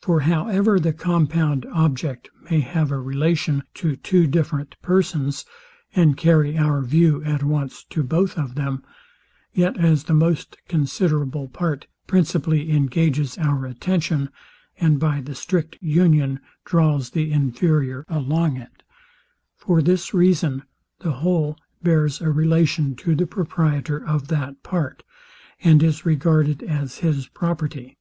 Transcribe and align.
For 0.00 0.20
however 0.20 0.80
the 0.80 0.94
compound 0.94 1.66
object 1.66 2.30
may 2.50 2.60
have 2.60 2.90
a 2.90 2.98
relation 2.98 3.64
to 3.74 3.96
two 3.96 4.26
different 4.26 4.76
persons, 4.80 5.44
and 5.94 6.16
carry 6.16 6.56
our 6.56 6.80
view 6.80 7.22
at 7.22 7.42
once 7.42 7.84
to 7.90 8.02
both 8.02 8.38
of 8.38 8.54
them, 8.54 8.82
yet 9.52 9.76
as 9.76 10.04
the 10.04 10.14
most 10.14 10.56
considerable 10.68 11.48
part 11.48 11.86
principally 12.06 12.70
engages 12.72 13.36
our 13.36 13.66
attention, 13.66 14.30
and 14.80 14.98
by 14.98 15.20
the 15.20 15.34
strict 15.34 15.76
union 15.82 16.40
draws 16.64 17.10
the 17.10 17.30
inferior 17.30 18.06
along 18.08 18.56
it; 18.56 18.82
for 19.54 19.82
this 19.82 20.14
reason, 20.14 20.62
the 21.00 21.12
whole 21.12 21.58
bears 21.82 22.22
a 22.22 22.30
relation 22.30 22.96
to 22.96 23.14
the 23.14 23.26
proprietor 23.26 24.02
of 24.02 24.28
that 24.28 24.62
part, 24.62 25.02
and 25.62 25.82
is 25.82 26.06
regarded 26.06 26.62
as 26.62 27.00
his 27.00 27.26
property. 27.28 27.98